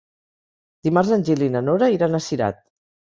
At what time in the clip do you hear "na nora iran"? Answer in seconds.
1.57-2.21